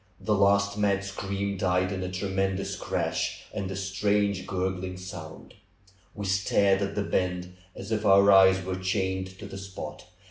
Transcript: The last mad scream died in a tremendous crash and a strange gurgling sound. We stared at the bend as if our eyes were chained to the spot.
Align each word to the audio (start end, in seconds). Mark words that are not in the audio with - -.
The 0.19 0.33
last 0.33 0.79
mad 0.79 1.03
scream 1.03 1.57
died 1.59 1.91
in 1.91 2.01
a 2.01 2.09
tremendous 2.11 2.75
crash 2.75 3.43
and 3.53 3.69
a 3.69 3.75
strange 3.75 4.47
gurgling 4.47 4.97
sound. 4.97 5.53
We 6.15 6.25
stared 6.25 6.81
at 6.81 6.95
the 6.95 7.03
bend 7.03 7.55
as 7.75 7.91
if 7.91 8.03
our 8.03 8.31
eyes 8.31 8.63
were 8.65 8.77
chained 8.77 9.37
to 9.37 9.45
the 9.45 9.59
spot. 9.59 10.07